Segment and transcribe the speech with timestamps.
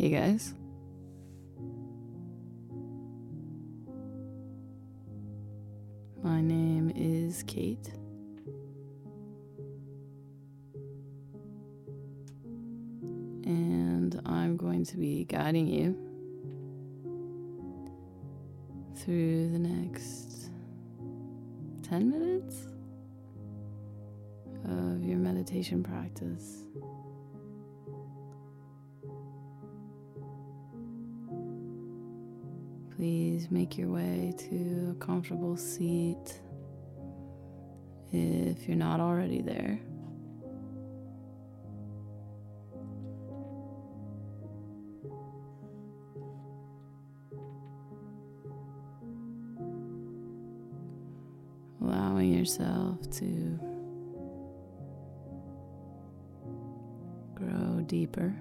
[0.00, 0.54] Hey guys.
[6.22, 7.92] My name is Kate.
[13.44, 16.09] And I'm going to be guiding you
[19.04, 20.50] through the next
[21.82, 22.66] 10 minutes
[24.64, 26.64] of your meditation practice.
[32.94, 36.38] Please make your way to a comfortable seat
[38.12, 39.80] if you're not already there.
[52.20, 53.58] Allowing yourself to
[57.34, 58.36] grow deeper.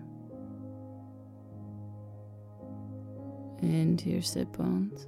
[3.61, 5.07] into your sit bones.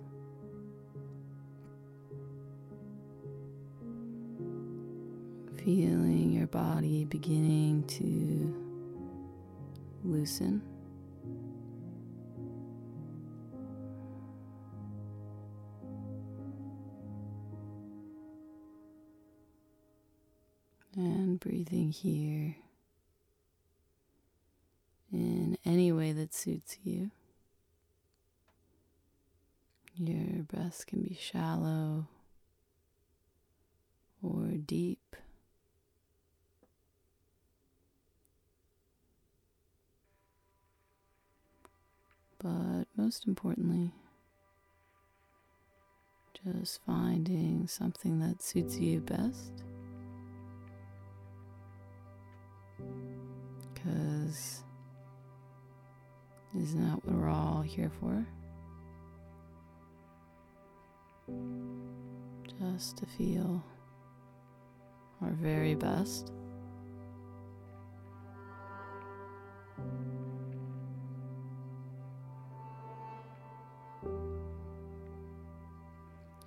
[5.58, 8.56] Feeling your body beginning to
[10.06, 10.62] loosen.
[20.96, 22.58] And breathing here
[25.12, 27.12] in any way that suits you.
[29.96, 32.08] Your breath can be shallow
[34.22, 35.16] or deep.
[42.40, 43.92] But most importantly,
[46.44, 49.64] just finding something that suits you best.
[54.32, 54.64] Because
[56.58, 58.26] isn't that what we're all here for?
[62.60, 63.64] just to feel
[65.22, 66.32] our very best.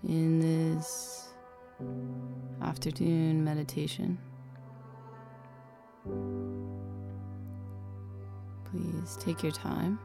[0.06, 1.28] In this
[2.62, 4.18] afternoon meditation,
[8.74, 9.98] please take your time.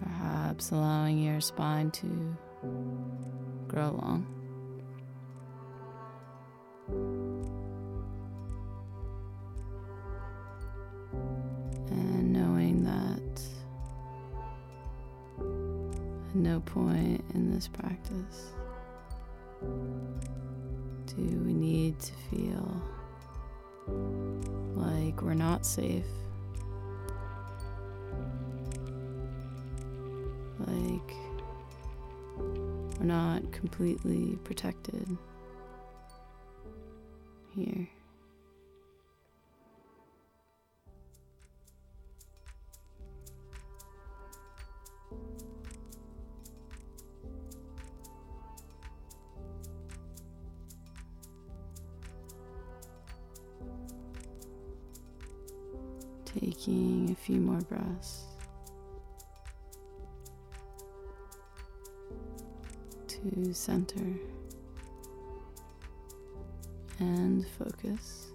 [0.00, 2.36] perhaps allowing your spine to
[3.68, 4.26] grow long.
[11.90, 13.40] And knowing that
[16.28, 18.52] at no point in this practice
[21.16, 22.82] do we need to feel
[24.76, 26.04] like we're not safe
[30.60, 31.16] like
[32.98, 35.16] we're not completely protected
[37.54, 37.88] here.
[56.38, 58.28] Taking a few more breaths.
[63.08, 64.14] to center
[67.00, 68.26] and focus.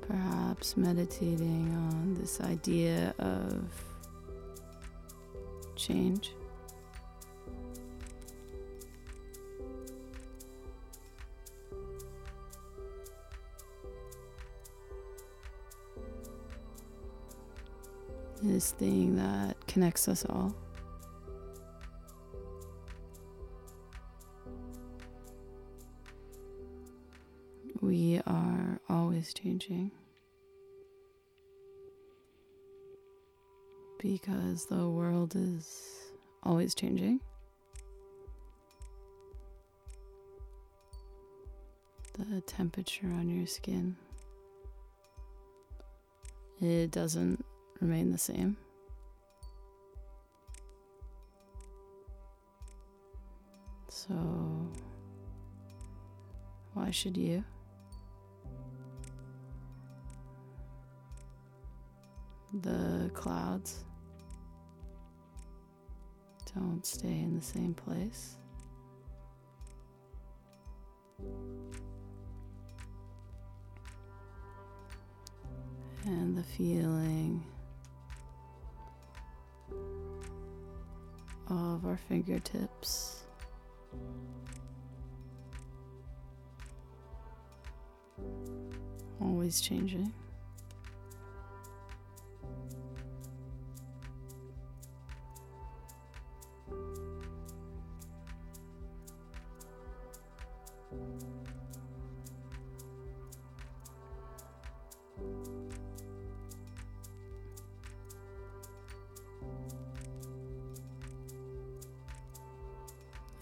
[0.00, 3.64] Perhaps meditating on this idea of
[5.86, 6.32] change.
[18.42, 20.54] this thing that connects us all.
[27.80, 29.90] We are always changing
[34.12, 36.12] because the world is
[36.44, 37.20] always changing.
[42.16, 43.96] The temperature on your skin,
[46.60, 47.44] it doesn't
[47.80, 48.56] remain the same.
[53.88, 54.14] So,
[56.74, 57.42] why should you?
[62.62, 63.85] The clouds
[66.56, 68.36] don't stay in the same place.
[76.04, 77.44] And the feeling
[81.48, 83.22] of our fingertips.
[89.20, 90.12] Always changing.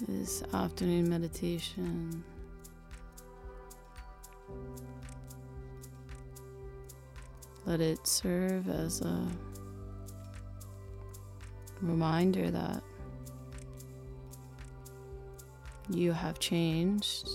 [0.07, 2.23] This afternoon meditation
[7.65, 9.27] let it serve as a
[11.81, 12.83] reminder that
[15.89, 17.27] you have changed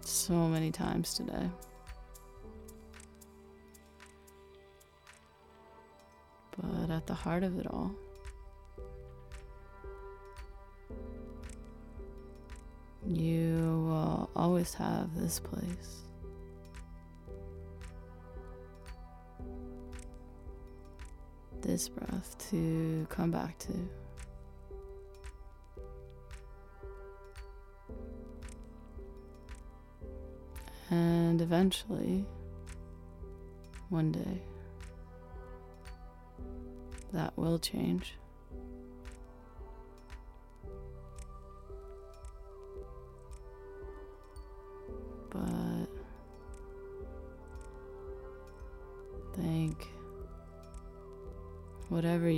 [0.00, 1.50] so many times today.
[6.56, 7.94] But at the heart of it all,
[13.06, 16.02] you will always have this place.
[21.60, 23.72] This breath to come back to.
[30.90, 32.24] And eventually,
[33.88, 34.42] one day,
[37.12, 38.14] that will change.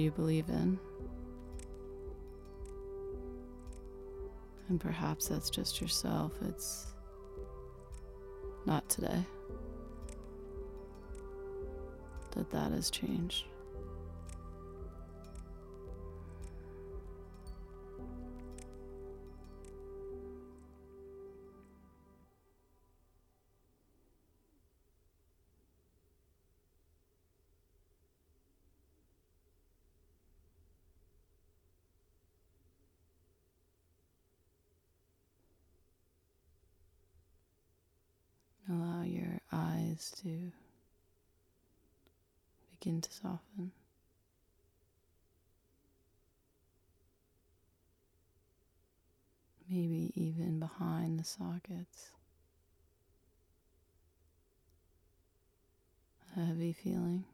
[0.09, 0.79] You believe in.
[4.71, 6.33] And perhaps that's just yourself.
[6.49, 6.87] It's
[8.65, 9.23] not today
[12.31, 13.45] that that has changed.
[39.99, 40.53] Eyes to
[42.71, 43.73] begin to soften.
[49.69, 52.11] Maybe even behind the sockets.
[56.37, 57.25] A heavy feeling.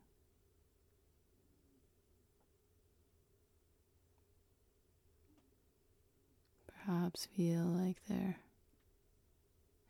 [6.66, 8.36] Perhaps feel like there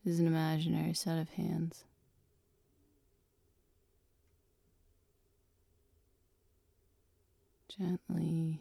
[0.04, 1.84] is an imaginary set of hands.
[7.78, 8.60] Gently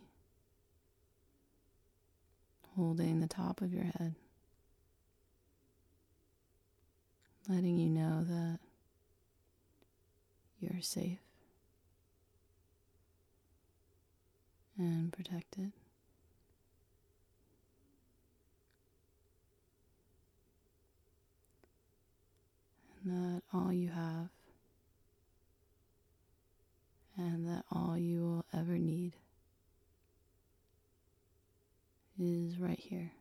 [2.76, 4.16] holding the top of your head,
[7.48, 8.60] letting you know that
[10.60, 11.20] you're safe
[14.78, 15.72] and protected.
[23.06, 24.30] and that all you have
[27.18, 29.14] and that all you will ever need
[32.20, 33.12] is right here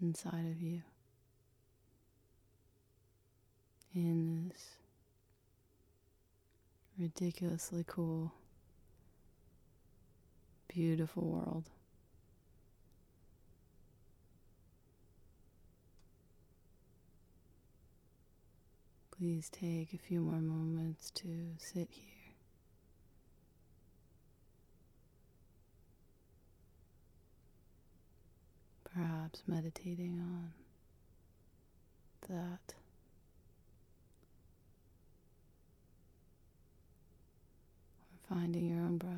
[0.00, 0.82] inside of you
[3.94, 4.76] in this
[6.98, 8.32] ridiculously cool,
[10.68, 11.70] beautiful world.
[19.18, 21.28] Please take a few more moments to
[21.58, 22.04] sit here.
[28.92, 30.52] Perhaps meditating on
[32.28, 32.74] that.
[38.10, 39.12] Or finding your own breath.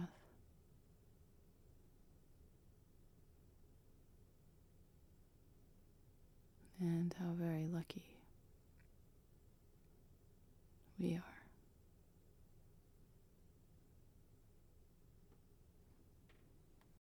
[6.81, 8.17] And how very lucky
[10.99, 11.36] we are.